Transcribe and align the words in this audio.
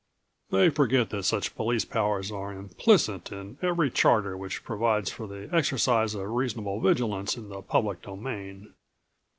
They 0.49 0.71
forget 0.71 1.11
that 1.11 1.21
such 1.25 1.53
police 1.55 1.85
powers 1.85 2.31
are 2.31 2.51
implicit 2.51 3.31
in 3.31 3.59
every 3.61 3.91
charter 3.91 4.35
which 4.35 4.63
provides 4.63 5.11
for 5.11 5.27
the 5.27 5.47
exercise 5.55 6.15
of 6.15 6.27
reasonable 6.27 6.81
vigilance 6.81 7.37
in 7.37 7.49
the 7.49 7.61
public 7.61 8.01
domain. 8.01 8.73